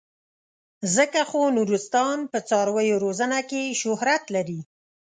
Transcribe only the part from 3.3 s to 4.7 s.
کې شهرت لري.